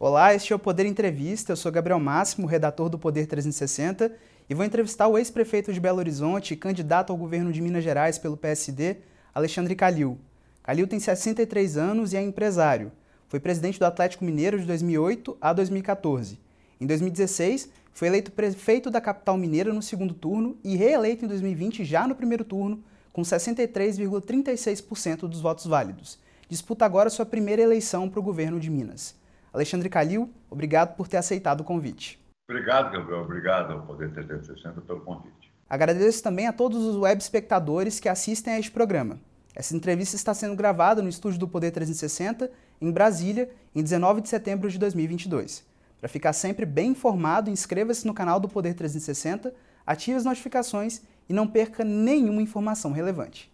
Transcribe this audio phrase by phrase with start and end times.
[0.00, 1.50] Olá, este é o Poder Entrevista.
[1.50, 4.12] Eu sou Gabriel Máximo, redator do Poder 360,
[4.48, 8.16] e vou entrevistar o ex-prefeito de Belo Horizonte e candidato ao governo de Minas Gerais
[8.16, 8.98] pelo PSD,
[9.34, 10.16] Alexandre Calil.
[10.62, 12.92] Calil tem 63 anos e é empresário.
[13.26, 16.38] Foi presidente do Atlético Mineiro de 2008 a 2014.
[16.80, 21.84] Em 2016, foi eleito prefeito da capital mineira no segundo turno e reeleito em 2020
[21.84, 26.20] já no primeiro turno, com 63,36% dos votos válidos.
[26.48, 29.18] Disputa agora sua primeira eleição para o governo de Minas.
[29.58, 32.16] Alexandre Calil, obrigado por ter aceitado o convite.
[32.48, 33.22] Obrigado, Gabriel.
[33.22, 35.52] Obrigado ao Poder 360 pelo convite.
[35.68, 39.18] Agradeço também a todos os web espectadores que assistem a este programa.
[39.56, 42.48] Essa entrevista está sendo gravada no estúdio do Poder 360,
[42.80, 45.66] em Brasília, em 19 de setembro de 2022.
[46.00, 49.52] Para ficar sempre bem informado, inscreva-se no canal do Poder 360,
[49.84, 53.52] ative as notificações e não perca nenhuma informação relevante.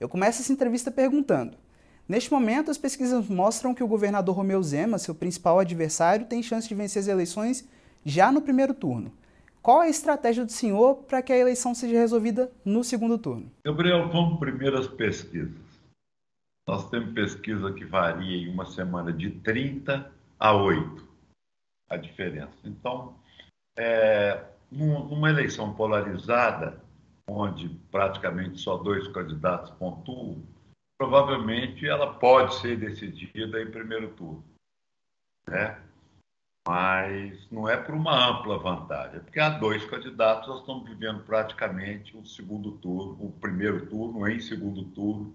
[0.00, 1.56] Eu começo essa entrevista perguntando:
[2.08, 6.68] Neste momento, as pesquisas mostram que o governador Romeu Zema, seu principal adversário, tem chance
[6.68, 7.68] de vencer as eleições
[8.04, 9.12] já no primeiro turno.
[9.60, 13.50] Qual é a estratégia do senhor para que a eleição seja resolvida no segundo turno?
[13.64, 15.66] Gabriel, vamos primeiro às pesquisas.
[16.68, 21.04] Nós temos pesquisa que varia em uma semana de 30 a 8
[21.88, 22.56] a diferença.
[22.64, 23.14] Então,
[23.76, 26.80] é, numa eleição polarizada,
[27.28, 30.42] onde praticamente só dois candidatos pontuam,
[30.98, 34.44] provavelmente ela pode ser decidida em primeiro turno.
[35.48, 35.80] Né?
[36.66, 41.22] Mas não é por uma ampla vantagem, é porque há dois candidatos, nós estamos vivendo
[41.22, 45.32] praticamente o segundo turno, o primeiro turno em segundo turno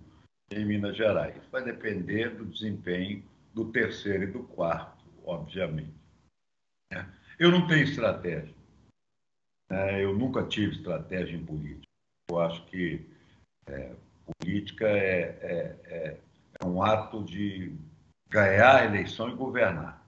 [0.52, 1.42] em Minas Gerais.
[1.50, 3.23] Vai depender do desempenho
[3.54, 5.94] do terceiro e do quarto, obviamente.
[6.92, 7.09] Né?
[7.39, 8.54] Eu não tenho estratégia.
[9.70, 10.04] Né?
[10.04, 11.88] Eu nunca tive estratégia em política.
[12.30, 13.06] Eu acho que
[13.67, 13.95] é,
[14.39, 16.17] Política é, é, é,
[16.59, 17.75] é um ato de
[18.30, 20.05] ganhar a eleição e governar.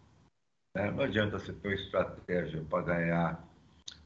[0.75, 0.91] Né?
[0.91, 3.43] Não adianta você ter uma estratégia para ganhar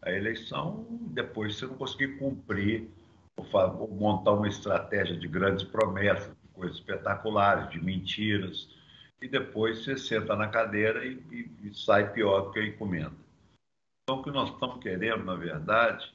[0.01, 2.89] a eleição depois você não conseguir cumprir
[3.35, 8.69] ou montar uma estratégia de grandes promessas, de coisas espetaculares, de mentiras,
[9.21, 13.15] e depois você senta na cadeira e, e, e sai pior do que a encomenda.
[14.03, 16.11] Então, o que nós estamos querendo, na verdade,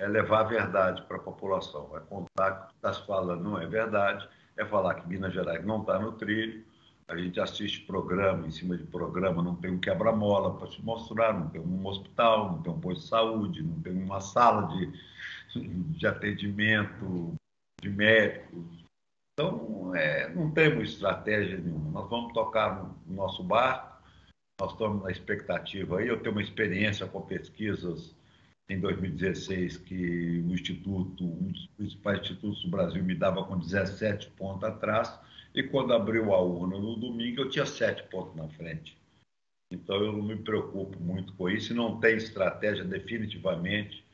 [0.00, 3.02] é levar a verdade para a população, é contar que está se
[3.42, 6.64] não é verdade, é falar que Minas Gerais não está no trilho,
[7.06, 11.34] a gente assiste programa, em cima de programa, não tem um quebra-mola para se mostrar,
[11.34, 14.92] não tem um hospital, não tem um posto de saúde, não tem uma sala de,
[15.98, 17.34] de atendimento
[17.82, 18.64] de médicos.
[19.32, 21.90] Então, é, não temos estratégia nenhuma.
[21.90, 24.00] Nós vamos tocar no nosso barco,
[24.60, 26.06] nós estamos na expectativa aí.
[26.06, 28.14] Eu tenho uma experiência com pesquisas
[28.70, 34.30] em 2016 que o Instituto, um dos principais institutos do Brasil, me dava com 17
[34.30, 35.12] pontos atrás,
[35.52, 38.96] e quando abriu a urna no domingo, eu tinha 7 pontos na frente.
[39.72, 44.04] Então eu não me preocupo muito com isso e não tem estratégia definitivamente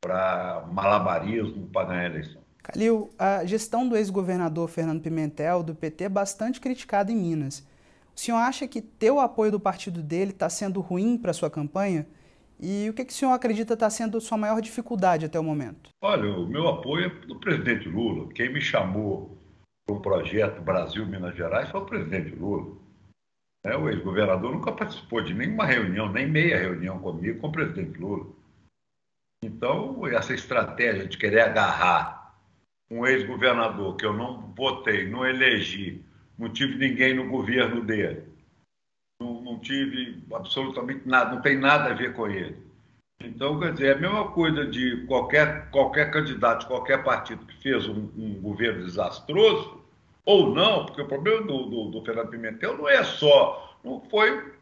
[0.00, 2.40] para malabarismo para ganhar a eleição.
[2.62, 7.66] Calil, a gestão do ex-governador Fernando Pimentel, do PT, é bastante criticada em Minas.
[8.14, 11.50] O senhor acha que ter o apoio do partido dele está sendo ruim para sua
[11.50, 12.06] campanha?
[12.62, 15.88] E o que, que o senhor acredita está sendo sua maior dificuldade até o momento?
[16.02, 18.30] Olha, o meu apoio é do presidente Lula.
[18.34, 19.38] Quem me chamou
[19.86, 22.76] para o projeto Brasil-Minas Gerais foi o presidente Lula.
[23.64, 27.98] É, o ex-governador nunca participou de nenhuma reunião, nem meia reunião comigo com o presidente
[27.98, 28.26] Lula.
[29.42, 32.36] Então, essa estratégia de querer agarrar
[32.90, 36.04] um ex-governador que eu não votei, não elegi,
[36.38, 38.24] não tive ninguém no governo dele,
[39.60, 42.56] tive absolutamente nada, não tem nada a ver com ele.
[43.22, 47.86] Então, quer dizer, é a mesma coisa de qualquer, qualquer candidato, qualquer partido que fez
[47.86, 49.82] um, um governo desastroso,
[50.24, 54.54] ou não, porque o problema do, do, do, Fernando Pimentel não é só, não foi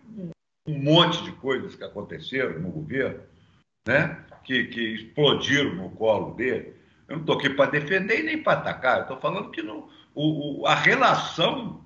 [0.67, 3.21] um monte de coisas que aconteceram no governo,
[3.87, 4.25] né?
[4.43, 6.75] que, que explodiram no colo dele.
[7.07, 9.89] Eu não estou aqui para defender e nem para atacar, eu estou falando que não,
[10.15, 11.85] o, o, a relação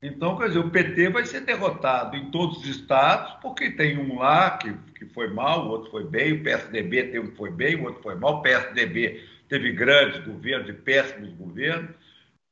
[0.00, 4.18] então, quer dizer, o PT vai ser derrotado em todos os estados, porque tem um
[4.18, 7.50] lá que, que foi mal, o outro foi bem, o PSDB tem um que foi
[7.50, 11.90] bem, o outro foi mal, o PSDB teve grandes governos e péssimos governos.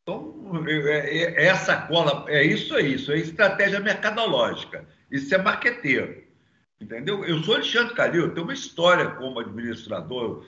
[0.02, 5.38] Então, é, é, é, essa cola, é isso aí, isso é estratégia mercadológica, isso é
[5.38, 6.25] marqueteiro,
[6.81, 7.25] entendeu?
[7.25, 10.44] Eu sou Alexandre Calil, eu tenho uma história como administrador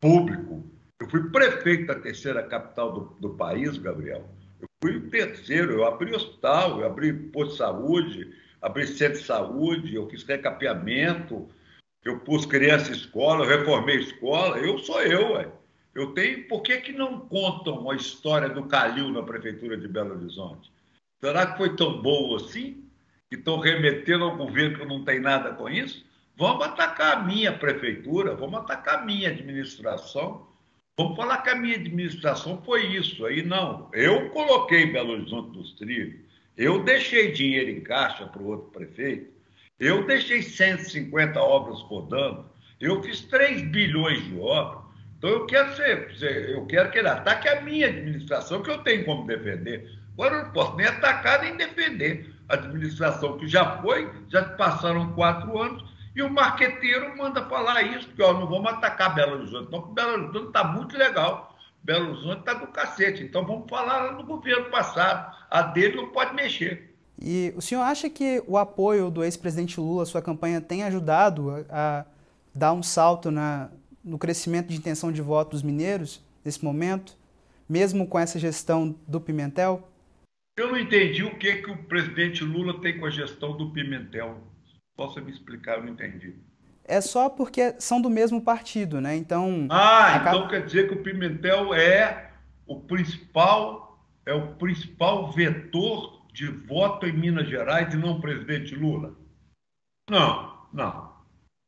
[0.00, 0.64] público,
[1.00, 4.28] eu fui prefeito da terceira capital do, do país, Gabriel,
[4.82, 9.94] fui o terceiro, eu abri hospital, eu abri posto de saúde, abri centro de saúde,
[9.94, 11.48] eu fiz recapeamento,
[12.04, 15.48] eu pus criança em escola, eu reformei escola, eu sou eu, ué.
[15.94, 20.14] Eu tenho, por que, que não contam a história do Calil na prefeitura de Belo
[20.14, 20.72] Horizonte?
[21.20, 22.82] Será que foi tão boa assim?
[23.32, 26.04] que estão remetendo ao governo que não tem nada com isso,
[26.36, 30.46] vamos atacar a minha prefeitura, vamos atacar a minha administração,
[30.96, 33.24] vamos falar que a minha administração foi isso.
[33.24, 36.20] Aí não, eu coloquei Belo Horizonte dos Trilhos,
[36.56, 39.30] eu deixei dinheiro em caixa para o outro prefeito,
[39.78, 42.44] eu deixei 150 obras rodando,
[42.80, 44.82] eu fiz 3 bilhões de obras.
[45.18, 49.04] Então eu quero ser, eu quero que ele ataque a minha administração, que eu tenho
[49.04, 49.88] como defender.
[50.14, 55.12] Agora eu não posso nem atacar nem defender a administração que já foi, já passaram
[55.12, 59.70] quatro anos, e o marqueteiro manda falar isso, que ó, não vamos atacar Belo Horizonte,
[59.70, 61.56] não, porque Belo Horizonte está muito legal.
[61.82, 65.34] Belo Horizonte está do cacete, então vamos falar lá no governo passado.
[65.50, 66.94] A dele não pode mexer.
[67.20, 71.50] E o senhor acha que o apoio do ex-presidente Lula à sua campanha tem ajudado
[71.50, 72.04] a, a
[72.54, 73.70] dar um salto na,
[74.04, 77.16] no crescimento de intenção de voto dos mineiros nesse momento,
[77.68, 79.88] mesmo com essa gestão do Pimentel?
[80.56, 84.38] Eu não entendi o que, que o presidente Lula tem com a gestão do Pimentel.
[85.02, 85.78] Posso me explicar?
[85.78, 86.32] Eu não entendi.
[86.84, 89.16] É só porque são do mesmo partido, né?
[89.16, 89.66] Então.
[89.68, 90.36] Ah, acaba...
[90.36, 92.30] então quer dizer que o Pimentel é
[92.68, 98.76] o principal, é o principal vetor de voto em Minas Gerais e não o presidente
[98.76, 99.12] Lula?
[100.08, 101.06] Não, não.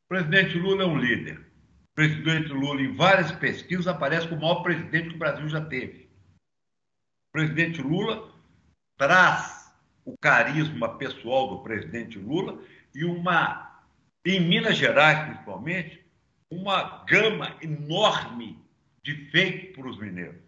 [0.05, 1.41] O presidente Lula é um líder.
[1.41, 5.61] O presidente Lula, em várias pesquisas, aparece como o maior presidente que o Brasil já
[5.61, 6.09] teve.
[7.31, 8.33] O presidente Lula
[8.97, 12.63] traz o carisma pessoal do presidente Lula
[12.95, 13.83] e uma,
[14.25, 16.05] em Minas Gerais principalmente,
[16.51, 18.59] uma gama enorme
[19.03, 20.41] de feitos para os mineiros.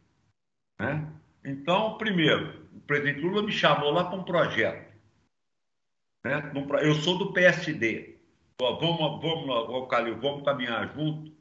[0.79, 1.07] Né?
[1.45, 4.95] Então, primeiro, o presidente Lula me chamou lá para um projeto.
[6.25, 6.53] Né?
[6.83, 8.17] Eu sou do PSD.
[8.59, 11.33] Vamos, vamos, Calil, vamos caminhar junto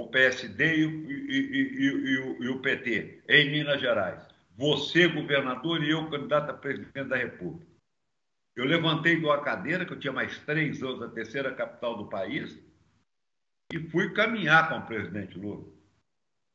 [0.00, 6.08] o PSD e, e, e, e o PT em Minas Gerais você, governador, e eu,
[6.08, 7.66] candidato a presidente da República.
[8.56, 12.08] Eu levantei de uma cadeira, que eu tinha mais três anos, a terceira capital do
[12.08, 12.58] país,
[13.70, 15.64] e fui caminhar com o presidente Lula.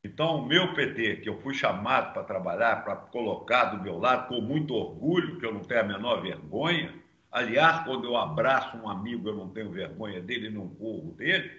[0.03, 4.27] Então, o meu PT, que eu fui chamado para trabalhar, para colocar do meu lado,
[4.27, 6.99] com muito orgulho, que eu não tenho a menor vergonha.
[7.31, 11.51] Aliás, quando eu abraço um amigo, eu não tenho vergonha dele, não corro dele,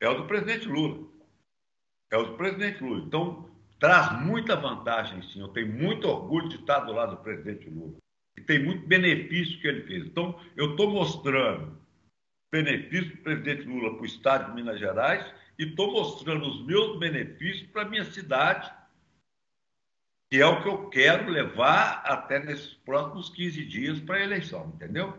[0.00, 1.06] é o do presidente Lula.
[2.10, 3.04] É o do presidente Lula.
[3.06, 3.48] Então,
[3.78, 5.40] traz muita vantagem, sim.
[5.40, 8.01] Eu tenho muito orgulho de estar do lado do presidente Lula.
[8.36, 10.06] E tem muito benefício que ele fez.
[10.06, 11.78] Então, eu estou mostrando
[12.50, 15.24] benefício do presidente Lula para o Estado de Minas Gerais
[15.58, 18.70] e estou mostrando os meus benefícios para a minha cidade,
[20.30, 24.72] que é o que eu quero levar até nesses próximos 15 dias para a eleição,
[24.74, 25.14] entendeu?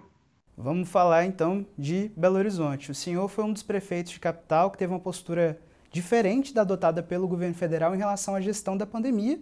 [0.56, 2.92] Vamos falar então de Belo Horizonte.
[2.92, 5.60] O senhor foi um dos prefeitos de capital que teve uma postura
[5.92, 9.40] diferente da adotada pelo governo federal em relação à gestão da pandemia.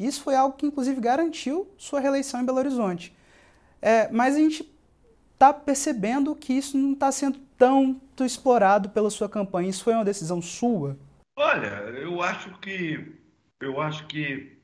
[0.00, 3.14] Isso foi algo que, inclusive, garantiu sua reeleição em Belo Horizonte.
[3.82, 4.68] É, mas a gente
[5.34, 9.68] está percebendo que isso não está sendo tão explorado pela sua campanha.
[9.68, 10.96] Isso foi uma decisão sua?
[11.36, 11.68] Olha,
[11.98, 13.14] eu acho que
[13.60, 14.58] eu acho que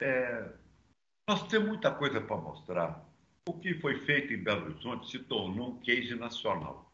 [0.00, 0.48] é,
[1.28, 3.04] nós temos muita coisa para mostrar.
[3.46, 6.90] O que foi feito em Belo Horizonte se tornou um case nacional.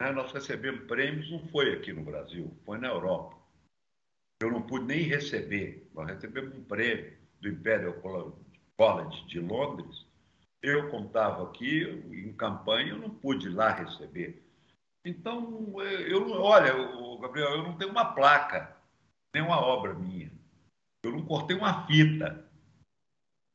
[0.00, 0.12] Né?
[0.12, 3.36] Nós recebemos prêmios, não foi aqui no Brasil, foi na Europa.
[4.40, 5.88] Eu não pude nem receber.
[5.94, 7.94] Nós recebemos um prêmio do Imperial
[8.76, 10.06] College de Londres.
[10.62, 14.44] Eu contava aqui em campanha, eu não pude lá receber.
[15.04, 16.72] Então, eu, olha,
[17.20, 18.76] Gabriel, eu não tenho uma placa,
[19.34, 20.32] nem uma obra minha.
[21.02, 22.48] Eu não cortei uma fita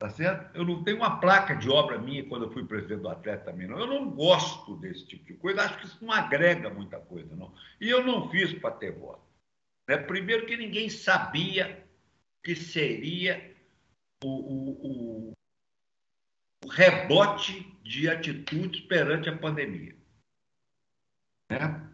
[0.03, 0.53] Tá certo?
[0.53, 3.67] Eu não tenho uma placa de obra minha quando eu fui presidente do Atlético também,
[3.67, 3.79] não.
[3.79, 7.53] Eu não gosto desse tipo de coisa, acho que isso não agrega muita coisa, não.
[7.79, 9.23] E eu não fiz para ter voto.
[9.87, 9.97] Né?
[9.97, 11.85] Primeiro que ninguém sabia
[12.43, 13.55] que seria
[14.23, 15.33] o, o, o,
[16.65, 19.95] o rebote de atitudes perante a pandemia.
[21.49, 21.89] Né?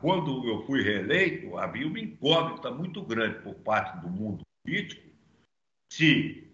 [0.00, 5.06] Quando eu fui reeleito, havia uma incógnita muito grande por parte do mundo político
[5.92, 6.46] se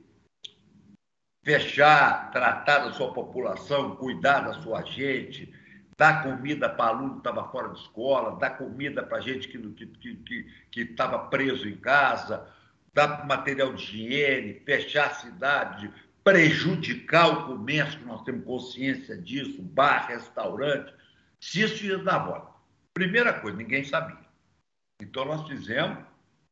[1.43, 5.53] fechar, tratar da sua população, cuidar da sua gente,
[5.97, 9.75] dar comida para aluno que estava fora de escola, dar comida para gente que estava
[9.75, 9.87] que,
[10.71, 12.49] que, que preso em casa,
[12.93, 15.93] dar material de higiene, fechar a cidade,
[16.25, 20.93] prejudicar o comércio, que nós temos consciência disso, bar, restaurante,
[21.41, 22.53] se isso ia dar volta.
[22.95, 24.19] Primeira coisa, ninguém sabia.
[25.01, 26.05] Então nós fizemos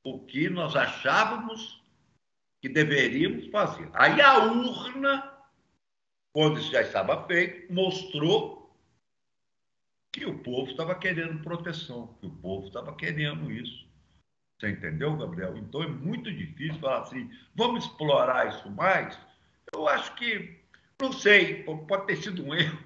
[0.02, 1.80] o que nós achávamos
[2.61, 3.88] que deveríamos fazer.
[3.94, 5.32] Aí a urna,
[6.32, 8.60] quando isso já estava feito, mostrou
[10.12, 13.88] que o povo estava querendo proteção, que o povo estava querendo isso.
[14.59, 15.57] Você entendeu, Gabriel?
[15.57, 19.19] Então é muito difícil falar assim, vamos explorar isso mais.
[19.73, 20.59] Eu acho que
[21.00, 22.79] Não sei, pode ter sido um erro.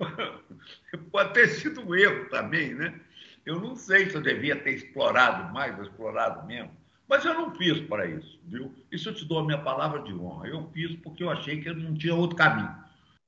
[1.11, 3.00] pode ter sido um erro também, né?
[3.45, 6.71] Eu não sei se eu devia ter explorado mais, explorado mesmo.
[7.09, 8.73] Mas eu não fiz para isso, viu?
[8.90, 10.47] Isso eu te dou a minha palavra de honra.
[10.47, 12.73] Eu fiz porque eu achei que eu não tinha outro caminho.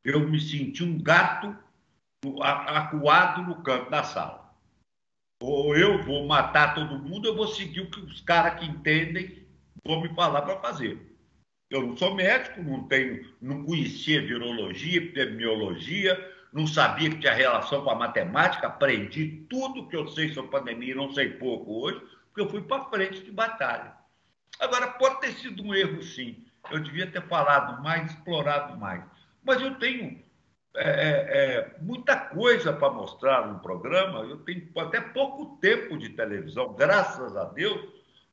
[0.04, 1.54] Eu me senti um gato
[2.42, 4.46] acuado no canto da sala.
[5.42, 9.46] Ou eu vou matar todo mundo, eu vou seguir o que os caras que entendem
[9.84, 10.98] vão me falar para fazer.
[11.68, 17.82] Eu não sou médico, não tenho, não conhecia virologia, epidemiologia, não sabia que tinha relação
[17.82, 22.40] com a matemática, aprendi tudo que eu sei sobre pandemia, não sei pouco hoje, porque
[22.40, 23.94] eu fui para frente de batalha.
[24.58, 26.44] Agora, pode ter sido um erro, sim.
[26.70, 29.04] Eu devia ter falado mais, explorado mais.
[29.44, 30.24] Mas eu tenho
[30.76, 34.20] é, é, é muita coisa para mostrar no programa.
[34.20, 37.80] Eu tenho até pouco tempo de televisão, graças a Deus,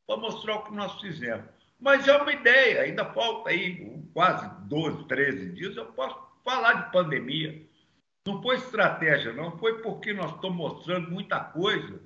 [0.06, 1.46] para mostrar o que nós fizemos.
[1.80, 6.92] Mas é uma ideia, ainda falta aí quase 12, 13 dias, eu posso falar de
[6.92, 7.62] pandemia.
[8.26, 12.00] Não foi estratégia, não, foi porque nós estamos mostrando muita coisa.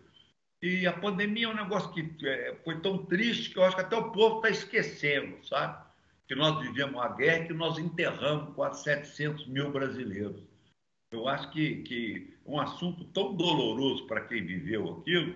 [0.62, 3.84] E a pandemia é um negócio que é, foi tão triste que eu acho que
[3.84, 5.87] até o povo está esquecendo, sabe?
[6.28, 10.44] Que nós vivemos uma guerra que nós enterramos quase 700 mil brasileiros.
[11.12, 15.36] Eu acho que, que um assunto tão doloroso para quem viveu aquilo,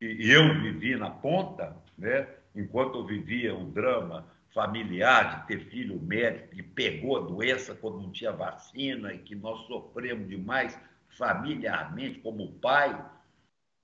[0.00, 2.28] e eu vivi na ponta, né?
[2.54, 8.00] enquanto eu vivia o drama familiar de ter filho médico que pegou a doença quando
[8.00, 10.78] não tinha vacina e que nós sofremos demais
[11.16, 12.92] familiarmente como pai,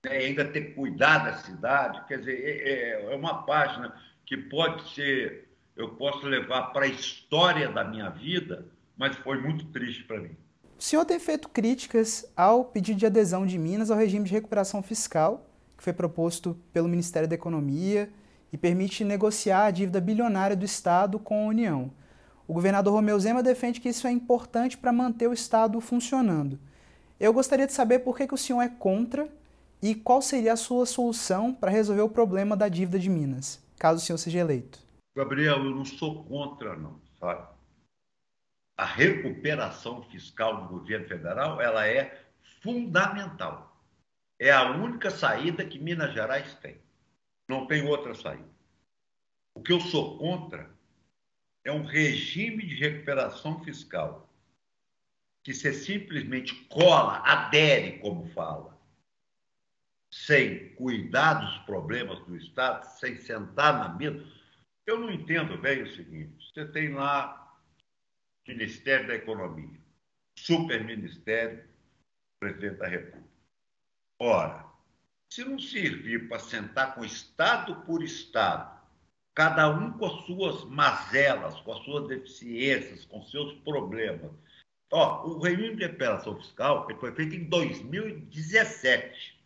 [0.04, 0.16] né?
[0.16, 4.88] ainda ter que cuidar da cidade, quer dizer, é, é, é uma página que pode
[4.90, 5.45] ser,
[5.76, 8.66] eu posso levar para a história da minha vida,
[8.96, 10.34] mas foi muito triste para mim.
[10.78, 14.82] O senhor tem feito críticas ao pedido de adesão de Minas ao regime de recuperação
[14.82, 18.10] fiscal, que foi proposto pelo Ministério da Economia
[18.52, 21.92] e permite negociar a dívida bilionária do Estado com a União.
[22.48, 26.58] O governador Romeu Zema defende que isso é importante para manter o Estado funcionando.
[27.18, 29.28] Eu gostaria de saber por que, que o senhor é contra
[29.82, 34.02] e qual seria a sua solução para resolver o problema da dívida de Minas, caso
[34.02, 34.85] o senhor seja eleito.
[35.16, 37.48] Gabriel, eu não sou contra, não, sabe?
[38.76, 42.22] A recuperação fiscal do governo federal ela é
[42.62, 43.82] fundamental.
[44.38, 46.78] É a única saída que Minas Gerais tem.
[47.48, 48.48] Não tem outra saída.
[49.54, 50.70] O que eu sou contra
[51.64, 54.28] é um regime de recuperação fiscal
[55.42, 58.78] que você simplesmente cola, adere, como fala,
[60.10, 64.35] sem cuidar dos problemas do Estado, sem sentar na mesa.
[64.86, 67.58] Eu não entendo bem o seguinte: você tem lá
[68.46, 69.80] Ministério da Economia,
[70.36, 71.64] Superministério,
[72.38, 73.26] Presidente da República.
[74.20, 74.64] Ora,
[75.28, 78.80] se não servir para sentar com Estado por Estado,
[79.34, 84.30] cada um com as suas mazelas, com as suas deficiências, com seus problemas.
[84.92, 89.36] Ó, o regime de recuperação fiscal ele foi feito em 2017.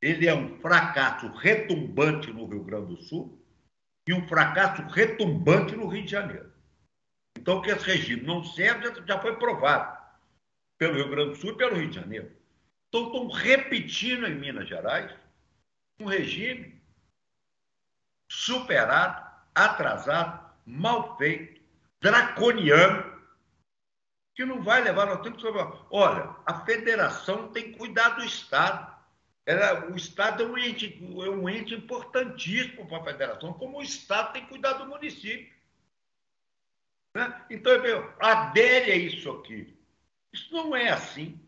[0.00, 3.45] Ele é um fracasso retumbante no Rio Grande do Sul
[4.06, 6.52] e um fracasso retumbante no Rio de Janeiro.
[7.36, 9.96] Então, que esse regime não serve já foi provado
[10.78, 12.30] pelo Rio Grande do Sul e pelo Rio de Janeiro.
[12.88, 15.12] Então, estão repetindo em Minas Gerais
[16.00, 16.80] um regime
[18.28, 21.60] superado, atrasado, mal feito,
[22.00, 23.16] draconiano,
[24.34, 25.38] que não vai levar ao tempo.
[25.90, 28.95] Olha, a federação tem que cuidar do Estado.
[29.46, 33.82] Ela, o Estado é um, ente, é um ente importantíssimo para a federação, como o
[33.82, 35.54] Estado tem que cuidar do município.
[37.14, 37.46] Né?
[37.48, 39.72] Então, meu, adere a isso aqui.
[40.32, 41.40] Isso não é assim.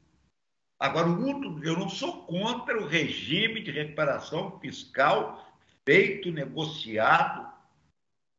[0.79, 5.45] Agora, eu não sou contra o regime de recuperação fiscal
[5.85, 7.53] feito, negociado.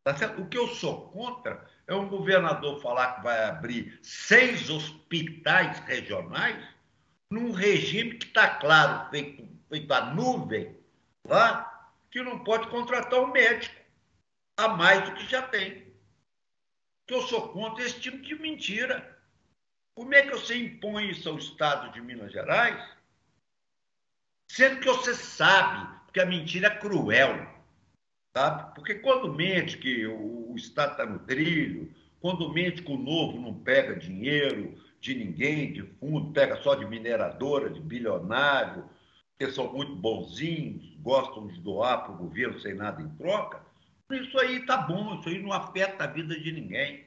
[0.06, 0.16] Tá?
[0.38, 6.79] O que eu sou contra é um governador falar que vai abrir seis hospitais regionais
[7.30, 10.76] num regime que está claro, feito, feito a nuvem,
[11.24, 13.76] lá, que não pode contratar um médico
[14.58, 15.94] a mais do que já tem.
[17.08, 19.18] Que eu sou contra esse tipo de mentira.
[19.94, 22.84] Como é que você impõe isso ao Estado de Minas Gerais?
[24.48, 27.48] Sendo que você sabe, que a mentira é cruel,
[28.34, 28.74] sabe?
[28.74, 33.54] Porque quando mente que o, Estado está no trilho, quando mente que o novo não
[33.54, 38.90] pega dinheiro de ninguém, de fundo, pega só de mineradora, de bilionário,
[39.38, 43.62] que são muito bonzinhos, gostam de doar para o governo sem nada em troca,
[44.12, 47.06] isso aí tá bom, isso aí não afeta a vida de ninguém.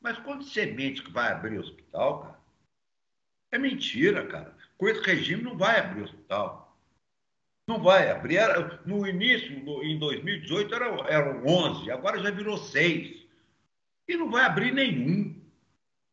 [0.00, 2.38] Mas quando você mente que vai abrir hospital, cara,
[3.52, 4.54] é mentira, cara.
[4.76, 6.76] Com esse regime não vai abrir hospital.
[7.66, 8.36] Não vai abrir.
[8.36, 13.26] Era, no início, em 2018, eram, eram 11, agora já virou 6.
[14.08, 15.34] E não vai abrir nenhum.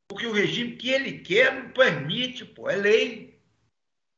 [0.07, 3.41] Porque o regime que ele quer não permite, pô, é lei.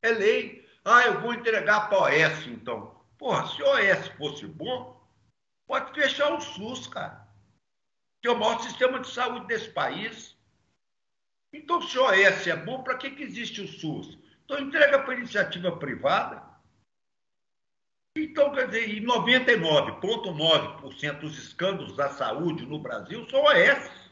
[0.02, 0.68] É lei.
[0.84, 2.96] Ah, eu vou entregar para a OS, então.
[3.16, 5.00] Porra, se o OS fosse bom,
[5.66, 7.26] pode fechar o SUS, cara.
[8.20, 10.36] Que é o maior sistema de saúde desse país.
[11.52, 14.16] Então, se o OS é bom, para que, que existe o SUS?
[14.44, 16.46] Então, entrega para iniciativa privada.
[18.16, 24.07] Então, quer dizer, e 99,9% dos escândalos da saúde no Brasil são OS.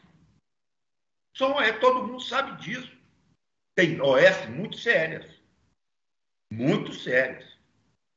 [1.37, 2.91] São OS, todo mundo sabe disso.
[3.75, 5.25] Tem OS muito sérias.
[6.51, 7.45] Muito sérias.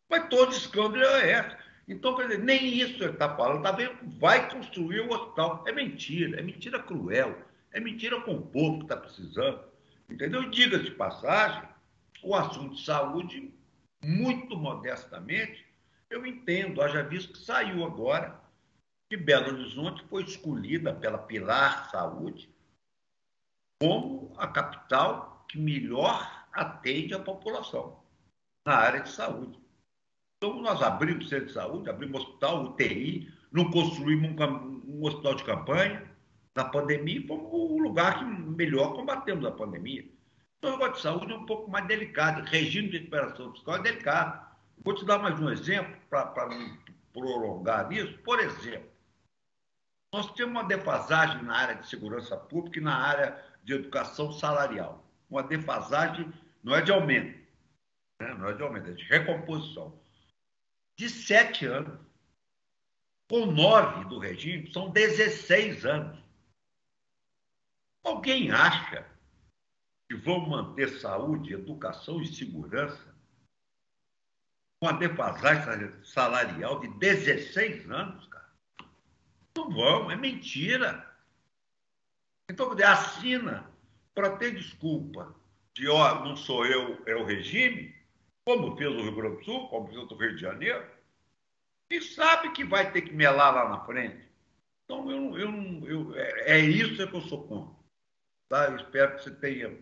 [0.09, 1.57] Mas todo escândalo é OS.
[1.87, 3.63] Então, quer dizer, nem isso ele está falando.
[3.63, 3.99] Tá vendo?
[4.19, 5.63] Vai construir o hospital.
[5.67, 7.37] É mentira, é mentira cruel.
[7.73, 9.65] É mentira com o povo que está precisando.
[10.09, 10.49] Entendeu?
[10.49, 11.69] Diga de passagem,
[12.23, 13.55] o assunto de saúde,
[14.03, 15.67] muito modestamente,
[16.09, 18.41] eu entendo, haja visto que saiu agora
[19.09, 22.49] que Belo Horizonte foi escolhida pela Pilar Saúde
[23.81, 27.99] como a capital que melhor atende a população
[28.67, 29.59] na área de saúde.
[30.37, 35.45] Então, nós abrimos centro de saúde, abrimos hospital, UTI, não construímos um, um hospital de
[35.45, 36.11] campanha.
[36.55, 40.05] Na pandemia, fomos o lugar que melhor combatemos a pandemia.
[40.59, 42.43] Então, o negócio de saúde é um pouco mais delicado.
[42.43, 44.47] Regime de recuperação fiscal é delicado.
[44.85, 46.79] Vou te dar mais um exemplo para não
[47.13, 48.19] prolongar nisso.
[48.19, 48.91] Por exemplo,
[50.13, 55.05] nós temos uma defasagem na área de segurança pública e na área de educação salarial.
[55.29, 57.39] Uma defasagem não é de aumento,
[58.21, 58.35] né?
[58.35, 59.99] não é de aumento, é de recomposição.
[60.97, 61.99] De sete anos.
[63.29, 66.19] Com nove do regime, são 16 anos.
[68.03, 69.07] Alguém acha
[70.09, 73.11] que vão manter saúde, educação e segurança
[74.81, 78.51] com a defasagem salarial de 16 anos, cara.
[79.55, 81.10] Não vão, é mentira.
[82.51, 83.71] Então, assina
[84.13, 85.33] para ter desculpa
[85.73, 87.95] de, ó, não sou eu, é o regime,
[88.45, 90.85] como fez o Rio Grande do Sul, como fez o Rio de Janeiro,
[91.89, 94.29] e sabe que vai ter que melar lá na frente.
[94.85, 97.73] Então, eu, eu, eu, é, é isso que eu sou contra.
[98.49, 98.75] Tá?
[98.75, 99.79] Espero que você tenha,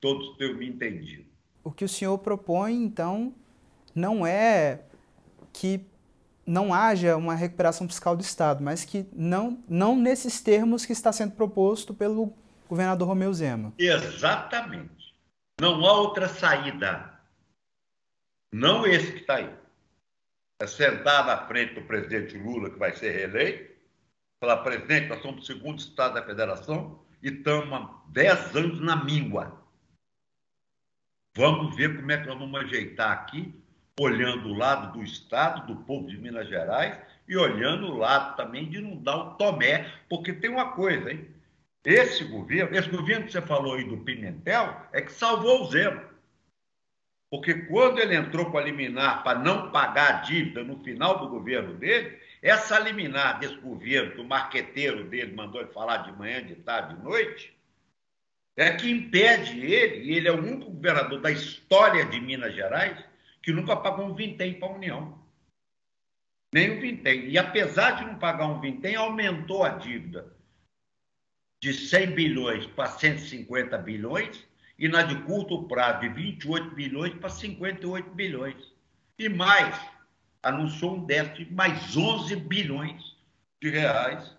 [0.00, 1.28] todos tenham me entendido.
[1.64, 3.34] O que o senhor propõe, então,
[3.92, 4.84] não é
[5.52, 5.84] que
[6.46, 11.12] não haja uma recuperação fiscal do Estado, mas que não, não nesses termos que está
[11.12, 12.32] sendo proposto pelo
[12.68, 13.72] governador Romeu Zema.
[13.78, 15.14] Exatamente.
[15.60, 17.12] Não há outra saída.
[18.52, 19.50] Não esse que está aí.
[20.60, 23.74] É sentar na frente do presidente Lula, que vai ser reeleito,
[24.40, 29.04] falar, presidente, nós somos o segundo Estado da Federação e estamos há 10 anos na
[29.04, 29.60] míngua.
[31.36, 33.63] Vamos ver como é que nós vamos ajeitar aqui
[34.00, 38.68] olhando o lado do Estado, do povo de Minas Gerais, e olhando o lado também
[38.68, 41.26] de não dar o tomé, porque tem uma coisa, hein?
[41.84, 46.14] Esse governo, esse governo que você falou aí do Pimentel, é que salvou o zero.
[47.30, 51.28] Porque quando ele entrou com a liminar para não pagar a dívida no final do
[51.28, 56.54] governo dele, essa liminar desse governo, do marqueteiro dele, mandou ele falar de manhã, de
[56.56, 57.54] tarde, de noite,
[58.56, 63.02] é que impede ele, e ele é o único governador da história de Minas Gerais,
[63.44, 65.18] que nunca pagou um vintém para a União.
[66.50, 67.28] Nem um vintém.
[67.28, 70.32] E apesar de não pagar um vintém, aumentou a dívida
[71.60, 74.42] de 100 bilhões para 150 bilhões
[74.78, 78.72] e na de curto prazo de 28 bilhões para 58 bilhões.
[79.18, 79.78] E mais,
[80.42, 83.14] anunciou um déficit de mais 11 bilhões
[83.60, 84.34] de reais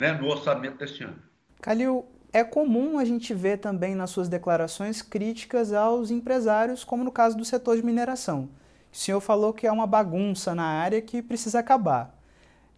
[0.00, 1.22] né, no orçamento desse ano.
[1.62, 7.12] Calil, é comum a gente ver também nas suas declarações críticas aos empresários, como no
[7.12, 8.48] caso do setor de mineração.
[8.92, 12.14] O senhor falou que é uma bagunça na área que precisa acabar.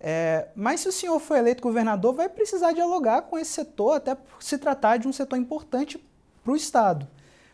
[0.01, 4.15] É, mas se o senhor for eleito governador, vai precisar dialogar com esse setor, até
[4.15, 6.03] por se tratar de um setor importante
[6.43, 7.09] para o Estado.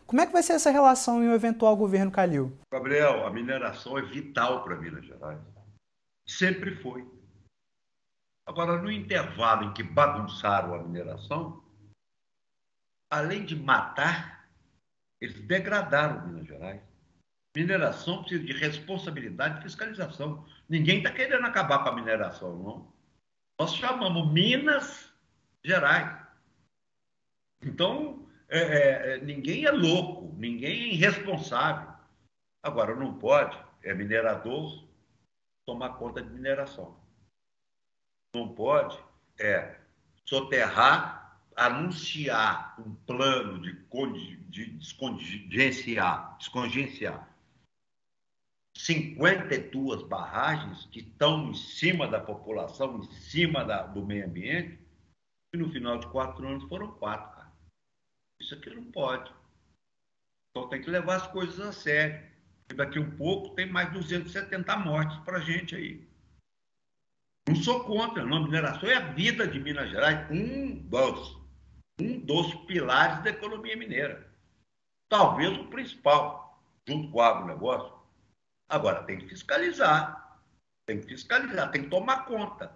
[0.05, 2.55] Como é que vai ser essa relação em um eventual governo Calil?
[2.71, 5.39] Gabriel, a mineração é vital para Minas Gerais.
[6.27, 7.07] Sempre foi.
[8.47, 11.63] Agora, no intervalo em que bagunçaram a mineração,
[13.09, 14.47] além de matar,
[15.19, 16.81] eles degradaram Minas Gerais.
[17.55, 20.45] Mineração precisa de responsabilidade e fiscalização.
[20.67, 22.93] Ninguém está querendo acabar com a mineração, não.
[23.57, 25.09] Nós chamamos Minas
[25.63, 26.21] Gerais.
[27.61, 31.93] Então, é, é, é ninguém é louco, ninguém é irresponsável.
[32.61, 34.85] Agora, não pode, é minerador,
[35.65, 36.99] tomar conta de mineração.
[38.33, 38.99] Não pode,
[39.39, 39.79] é
[40.25, 41.24] soterrar
[41.55, 43.73] anunciar um plano de,
[44.49, 47.35] de descongenciar, descongenciar
[48.75, 54.79] 52 barragens que estão em cima da população, em cima da, do meio ambiente,
[55.53, 57.51] e no final de quatro anos foram quatro, cara.
[58.39, 59.31] Isso aqui não pode.
[60.51, 62.35] Então tem que levar as coisas a sério.
[62.69, 66.05] E daqui um pouco tem mais 270 mortes para gente aí.
[67.47, 68.43] Não sou contra, não.
[68.43, 71.37] Mineração é a vida de Minas Gerais, um dos,
[71.99, 74.27] um dos pilares da economia mineira.
[75.07, 77.93] Talvez o principal, junto com o agronegócio.
[78.67, 80.39] Agora, tem que fiscalizar.
[80.85, 82.71] Tem que fiscalizar, tem que tomar conta.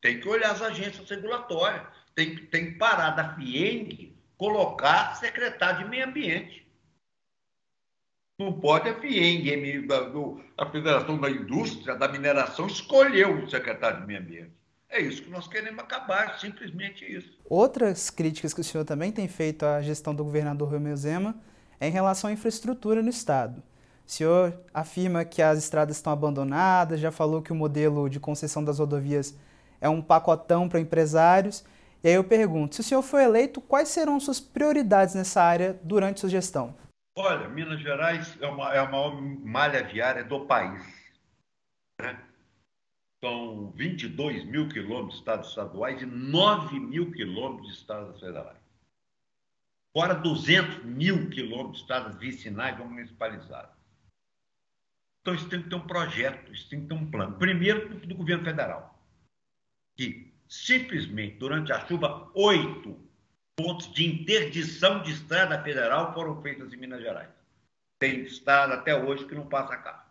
[0.00, 1.86] Tem que olhar as agências regulatórias.
[2.14, 6.66] Tem, tem que parar da FIENG colocar secretário de meio ambiente.
[8.38, 9.86] Não pode a FIENG,
[10.58, 14.52] a Federação da Indústria da Mineração, escolheu o secretário de meio ambiente.
[14.94, 17.36] É isso que nós queremos acabar, simplesmente isso.
[17.50, 21.34] Outras críticas que o senhor também tem feito à gestão do governador Romeu Zema
[21.80, 23.60] é em relação à infraestrutura no Estado.
[24.06, 28.62] O senhor afirma que as estradas estão abandonadas, já falou que o modelo de concessão
[28.62, 29.36] das rodovias
[29.80, 31.64] é um pacotão para empresários.
[32.04, 35.76] E aí eu pergunto, se o senhor for eleito, quais serão suas prioridades nessa área
[35.82, 36.72] durante sua gestão?
[37.18, 40.84] Olha, Minas Gerais é, uma, é a maior malha viária do país.
[42.00, 42.16] Né?
[43.24, 48.60] São 22 mil quilômetros de estados estaduais e 9 mil quilômetros de estados federais.
[49.94, 53.74] Fora 200 mil quilômetros de estradas vicinais ou municipalizadas.
[55.22, 57.38] Então, isso tem que ter um projeto, isso tem que ter um plano.
[57.38, 59.02] Primeiro, do governo federal,
[59.96, 62.94] que simplesmente, durante a chuva, oito
[63.56, 67.30] pontos de interdição de estrada federal foram feitos em Minas Gerais.
[67.98, 70.10] Tem estrada até hoje que não passa carro.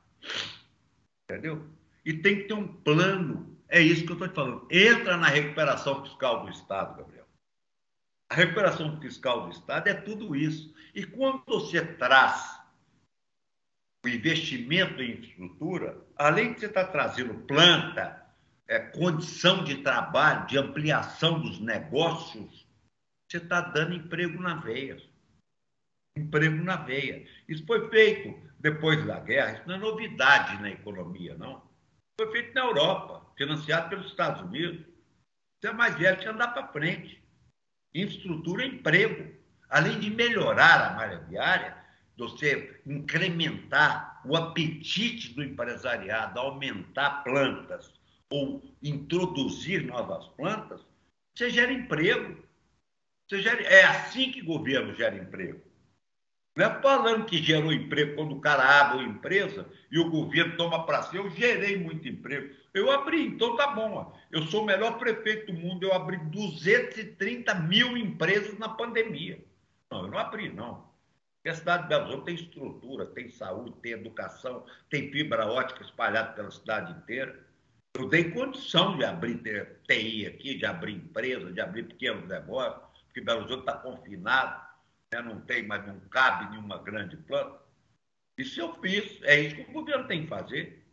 [1.29, 1.63] Entendeu?
[2.05, 3.57] E tem que ter um plano.
[3.69, 4.67] É isso que eu estou te falando.
[4.69, 7.27] Entra na recuperação fiscal do Estado, Gabriel.
[8.29, 10.73] A recuperação fiscal do Estado é tudo isso.
[10.93, 12.59] E quando você traz
[14.03, 18.21] o investimento em infraestrutura, além de você estar trazendo planta,
[18.67, 22.67] é, condição de trabalho, de ampliação dos negócios,
[23.27, 25.01] você está dando emprego na veia.
[26.15, 27.25] Emprego na veia.
[27.47, 31.62] Isso foi feito depois da guerra, isso não é novidade na economia, não.
[32.19, 34.85] Foi feito na Europa, financiado pelos Estados Unidos.
[35.59, 37.23] Você é mais velho que andar para frente.
[37.93, 39.33] Infraestrutura emprego.
[39.69, 41.75] Além de melhorar a malha viária,
[42.15, 47.91] você incrementar o apetite do empresariado, aumentar plantas
[48.29, 50.81] ou introduzir novas plantas,
[51.35, 52.43] você gera emprego.
[53.27, 55.72] Você gera, é assim que o governo gera emprego.
[56.55, 60.55] Não é falando que gerou emprego quando o cara abre uma empresa e o governo
[60.55, 61.15] toma para si.
[61.15, 62.53] Eu gerei muito emprego.
[62.73, 64.15] Eu abri, então tá bom.
[64.31, 65.83] Eu sou o melhor prefeito do mundo.
[65.83, 69.43] Eu abri 230 mil empresas na pandemia.
[69.91, 70.93] Não, eu não abri, não.
[71.37, 75.83] Porque a cidade de Belo Horizonte tem estrutura, tem saúde, tem educação, tem fibra ótica
[75.83, 77.37] espalhada pela cidade inteira.
[77.97, 79.41] Eu dei condição de abrir
[79.87, 84.72] TI aqui, de abrir empresa, de abrir pequenos negócios, porque Belo Horizonte está confinado,
[85.21, 85.21] né?
[85.21, 87.61] não tem, mas não cabe nenhuma grande planta.
[88.37, 90.83] Isso eu fiz, é isso que o governo tem que fazer.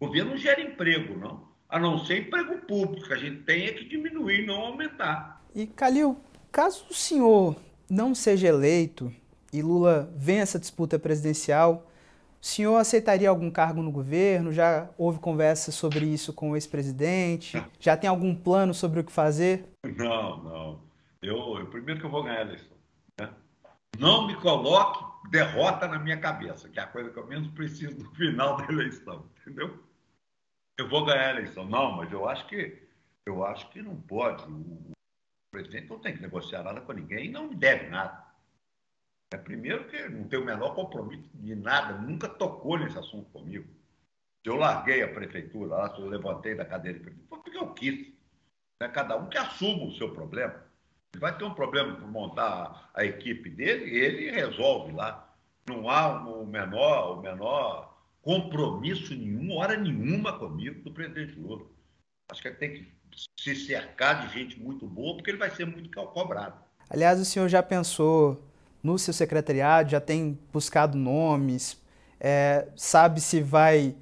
[0.00, 1.48] O governo não gera emprego, não.
[1.68, 5.42] A não ser emprego público, a gente tem é que diminuir, não aumentar.
[5.54, 6.20] E, Calil,
[6.52, 7.56] caso o senhor
[7.90, 9.12] não seja eleito,
[9.52, 11.90] e Lula vem essa disputa presidencial,
[12.44, 14.52] o senhor aceitaria algum cargo no governo?
[14.52, 17.56] Já houve conversa sobre isso com o ex-presidente?
[17.80, 19.64] Já tem algum plano sobre o que fazer?
[19.96, 20.80] Não, não.
[21.22, 22.73] Eu, eu primeiro que eu vou ganhar a eleição.
[23.98, 27.96] Não me coloque derrota na minha cabeça, que é a coisa que eu menos preciso
[27.96, 29.82] no final da eleição, entendeu?
[30.76, 31.64] Eu vou ganhar a eleição.
[31.64, 32.82] Não, mas eu acho que
[33.26, 34.44] eu acho que não pode.
[34.44, 34.94] O
[35.50, 38.24] presidente não tem que negociar nada com ninguém e não deve nada.
[39.32, 43.66] É, primeiro que não tem o menor compromisso de nada, nunca tocou nesse assunto comigo.
[44.42, 47.58] Se eu larguei a prefeitura lá, se eu levantei da cadeira de prefeitura, foi porque
[47.58, 48.12] eu quis.
[48.80, 50.63] É cada um que assuma o seu problema.
[51.14, 55.32] Se vai ter um problema para montar a equipe dele, ele resolve lá.
[55.64, 61.66] Não há o menor, o menor compromisso nenhum, hora nenhuma comigo do presidente Lula.
[62.28, 62.92] Acho que ele tem que
[63.38, 66.56] se cercar de gente muito boa, porque ele vai ser muito cobrado.
[66.90, 68.42] Aliás, o senhor já pensou
[68.82, 71.80] no seu secretariado, já tem buscado nomes,
[72.18, 73.94] é, sabe se vai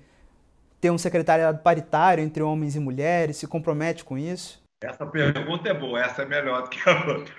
[0.81, 4.62] ter um secretariado paritário entre homens e mulheres, se compromete com isso?
[4.83, 7.35] Essa pergunta é boa, essa é melhor do que a outra.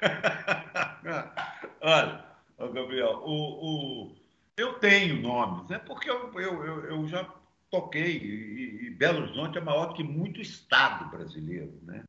[1.81, 2.25] Olha,
[2.57, 4.15] Gabriel, o, o,
[4.55, 7.29] eu tenho nomes, é porque eu, eu, eu, eu já
[7.69, 12.03] toquei, e, e, Belo Horizonte é maior do que muito estado brasileiro, né?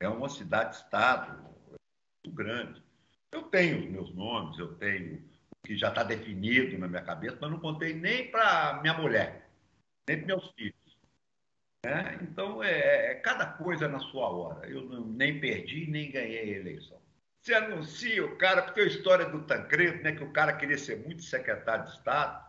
[0.00, 2.82] É uma cidade-estado muito grande.
[3.30, 7.36] Eu tenho os meus nomes, eu tenho o que já está definido na minha cabeça,
[7.40, 9.48] mas não contei nem para minha mulher,
[10.08, 10.85] nem para meus filhos.
[11.86, 12.18] Né?
[12.20, 14.68] Então, é, é, cada coisa na sua hora.
[14.68, 16.98] Eu nem perdi, nem ganhei a eleição.
[17.40, 21.04] Você anuncia o cara, porque a história do Tancredo, né, que o cara queria ser
[21.06, 22.44] muito secretário de Estado,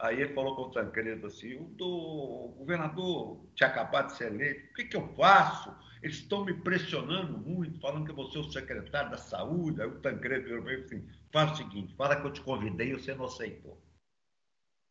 [0.00, 4.70] aí ele falou com o Tancredo assim, o, do, governador tinha acabado de ser eleito,
[4.70, 5.74] o que, que eu faço?
[6.00, 9.82] Eles estão me pressionando muito, falando que eu vou ser o secretário da saúde.
[9.82, 12.94] Aí o Tancredo virou para assim, faz o seguinte, fala que eu te convidei e
[12.94, 13.82] você não aceitou.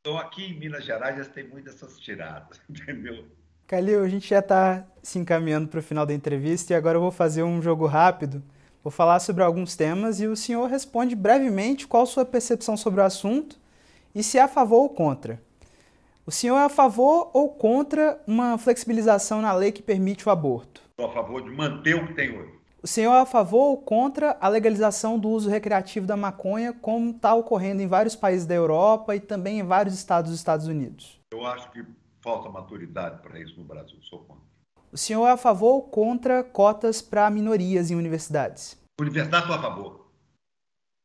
[0.02, 3.26] Então aqui em Minas Gerais já tem muitas essas tiradas, entendeu?
[3.68, 7.02] Calil, a gente já está se encaminhando para o final da entrevista e agora eu
[7.02, 8.42] vou fazer um jogo rápido.
[8.82, 13.02] Vou falar sobre alguns temas e o senhor responde brevemente qual a sua percepção sobre
[13.02, 13.60] o assunto
[14.16, 15.42] e se é a favor ou contra.
[16.26, 20.82] O senhor é a favor ou contra uma flexibilização na lei que permite o aborto?
[20.92, 22.54] Estou a favor de manter o que tem hoje.
[22.82, 27.10] O senhor é a favor ou contra a legalização do uso recreativo da maconha, como
[27.10, 31.20] está ocorrendo em vários países da Europa e também em vários estados dos Estados Unidos?
[31.32, 31.84] Eu acho que
[32.28, 33.98] falta maturidade para isso no Brasil.
[34.02, 34.44] Sou contra.
[34.92, 38.78] O senhor é a favor ou contra cotas para minorias em universidades?
[39.00, 40.12] Universidade estou a favor.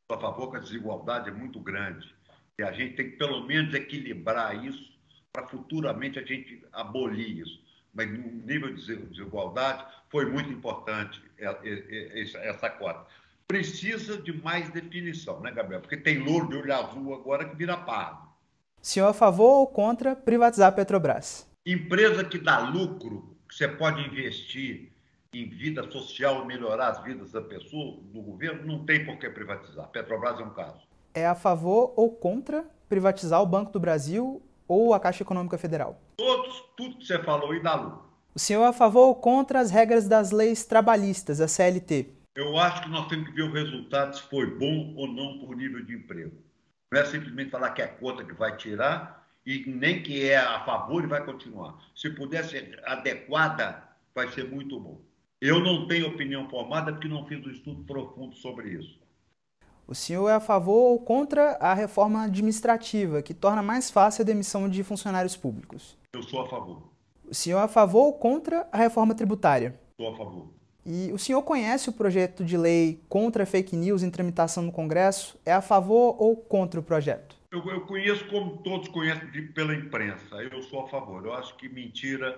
[0.02, 2.12] Estou a favor que a desigualdade é muito grande.
[2.58, 4.92] E a gente tem que, pelo menos, equilibrar isso
[5.32, 7.62] para futuramente a gente abolir isso.
[7.94, 13.06] Mas no nível de desigualdade foi muito importante essa cota.
[13.46, 15.82] Precisa de mais definição, né, Gabriel?
[15.82, 18.31] Porque tem louro de olho azul agora que vira pardo.
[18.82, 21.46] Senhor a favor ou contra privatizar a Petrobras?
[21.64, 24.90] Empresa que dá lucro, que você pode investir
[25.32, 29.86] em vida social, melhorar as vidas da pessoa, do governo, não tem por que privatizar.
[29.86, 30.80] Petrobras é um caso.
[31.14, 36.00] É a favor ou contra privatizar o Banco do Brasil ou a Caixa Econômica Federal?
[36.16, 38.02] Todos, tudo que você falou e dá lucro.
[38.34, 42.08] O senhor é a favor ou contra as regras das leis trabalhistas, a CLT?
[42.34, 45.54] Eu acho que nós temos que ver o resultado se foi bom ou não por
[45.54, 46.32] nível de emprego.
[46.92, 50.62] Não é simplesmente falar que é conta que vai tirar e nem que é a
[50.62, 51.78] favor e vai continuar.
[51.96, 53.83] Se puder ser adequada,
[54.14, 55.00] vai ser muito bom.
[55.40, 59.00] Eu não tenho opinião formada porque não fiz um estudo profundo sobre isso.
[59.88, 64.26] O senhor é a favor ou contra a reforma administrativa, que torna mais fácil a
[64.26, 65.96] demissão de funcionários públicos?
[66.12, 66.92] Eu sou a favor.
[67.24, 69.81] O senhor é a favor ou contra a reforma tributária?
[69.98, 70.62] Sou a favor.
[70.84, 75.38] E o senhor conhece o projeto de lei contra fake news em tramitação no Congresso?
[75.46, 77.36] É a favor ou contra o projeto?
[77.52, 80.36] Eu, eu conheço como todos conhecem de, pela imprensa.
[80.36, 81.24] Eu sou a favor.
[81.24, 82.36] Eu acho que mentira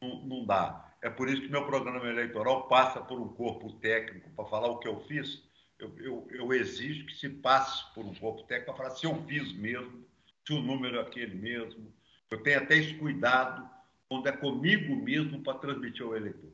[0.00, 0.88] não, não dá.
[1.02, 4.78] É por isso que meu programa eleitoral passa por um corpo técnico para falar o
[4.78, 5.42] que eu fiz.
[5.78, 9.14] Eu, eu, eu, exijo que se passe por um corpo técnico para falar se eu
[9.26, 10.04] fiz mesmo,
[10.46, 11.90] se o número é aquele mesmo.
[12.30, 13.68] Eu tenho até esse cuidado
[14.08, 16.50] quando é comigo mesmo para transmitir ao eleitor.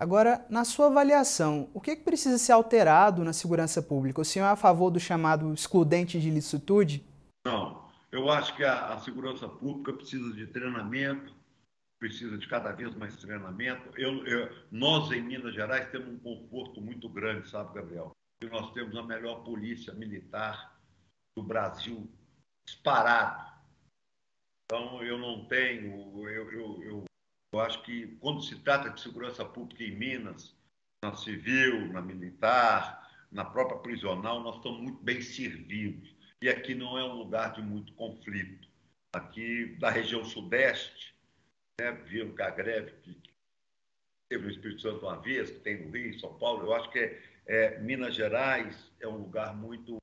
[0.00, 4.22] Agora, na sua avaliação, o que, é que precisa ser alterado na segurança pública?
[4.22, 7.04] O senhor é a favor do chamado excludente de licitude?
[7.44, 7.84] Não.
[8.10, 11.34] Eu acho que a, a segurança pública precisa de treinamento,
[11.98, 13.92] precisa de cada vez mais treinamento.
[13.94, 18.10] Eu, eu, nós, em Minas Gerais, temos um conforto muito grande, sabe, Gabriel?
[18.42, 20.80] E nós temos a melhor polícia militar
[21.36, 22.08] do Brasil
[22.64, 23.50] disparado.
[24.64, 27.09] Então, eu não tenho, eu, eu, eu
[27.52, 30.54] eu acho que quando se trata de segurança pública em Minas,
[31.02, 36.14] na civil, na militar, na própria prisional, nós estamos muito bem servidos.
[36.42, 38.68] E aqui não é um lugar de muito conflito.
[39.12, 41.14] Aqui, da região sudeste,
[41.80, 43.16] né, viram que a greve que
[44.28, 46.98] teve no Espírito Santo uma vez, que tem no Rio, São Paulo, eu acho que
[46.98, 49.98] é, é Minas Gerais é um lugar muito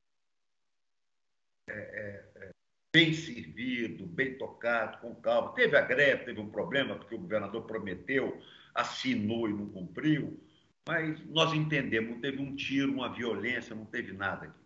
[1.69, 2.56] é, é, é
[2.97, 5.53] bem servido, bem tocado, com calma.
[5.53, 8.41] Teve a greve, teve um problema, porque o governador prometeu,
[8.73, 10.39] assinou e não cumpriu,
[10.87, 14.59] mas nós entendemos, não teve um tiro, uma violência, não teve nada aqui.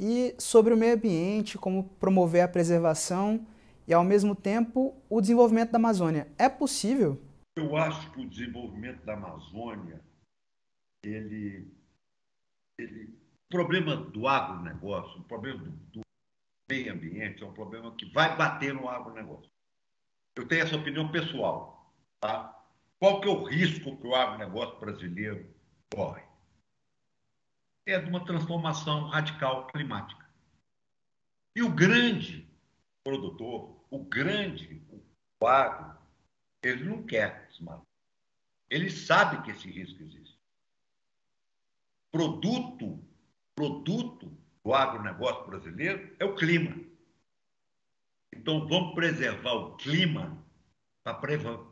[0.00, 3.46] E sobre o meio ambiente, como promover a preservação
[3.86, 6.26] e, ao mesmo tempo, o desenvolvimento da Amazônia.
[6.36, 7.22] É possível?
[7.56, 10.00] Eu acho que o desenvolvimento da Amazônia,
[11.04, 11.72] ele,
[12.76, 13.14] ele
[13.48, 16.05] o problema do agronegócio, o problema do, do
[16.68, 19.50] meio ambiente é um problema que vai bater no agronegócio.
[20.34, 21.92] Eu tenho essa opinião pessoal.
[22.20, 22.52] Tá?
[22.98, 25.54] Qual que é o risco que o agronegócio brasileiro
[25.94, 26.22] corre?
[27.86, 30.26] É de uma transformação radical climática.
[31.54, 32.46] E o grande
[33.04, 34.82] produtor, o grande,
[35.40, 35.96] o agro,
[36.62, 37.86] ele não quer desmatar.
[38.68, 40.36] Ele sabe que esse risco existe.
[42.10, 43.00] Produto,
[43.54, 44.35] produto
[44.66, 46.74] do agronegócio brasileiro é o clima.
[48.34, 50.44] Então, vamos preservar o clima
[51.04, 51.14] para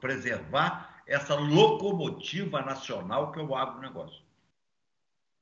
[0.00, 4.22] preservar essa locomotiva nacional que é o agronegócio.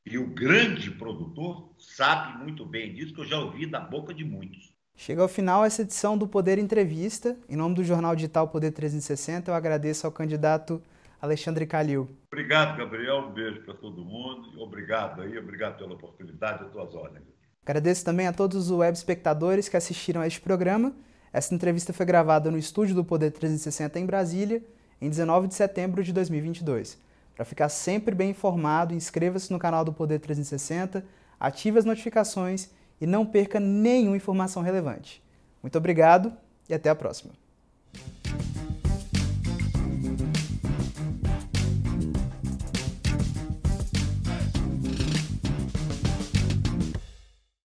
[0.06, 4.24] E o grande produtor sabe muito bem disso, que eu já ouvi da boca de
[4.24, 4.72] muitos.
[4.96, 7.38] Chega ao final essa edição do Poder Entrevista.
[7.50, 10.82] Em nome do jornal digital Poder 360, eu agradeço ao candidato
[11.20, 12.08] Alexandre Calil.
[12.32, 13.18] Obrigado, Gabriel.
[13.18, 14.58] Um beijo para todo mundo.
[14.58, 17.41] Obrigado aí, obrigado pela oportunidade, a tuas ordens.
[17.64, 20.92] Agradeço também a todos os web espectadores que assistiram a este programa.
[21.32, 24.62] Essa entrevista foi gravada no estúdio do Poder 360 em Brasília,
[25.00, 26.98] em 19 de setembro de 2022.
[27.36, 31.04] Para ficar sempre bem informado, inscreva-se no canal do Poder 360,
[31.38, 32.68] ative as notificações
[33.00, 35.22] e não perca nenhuma informação relevante.
[35.62, 36.32] Muito obrigado
[36.68, 37.41] e até a próxima.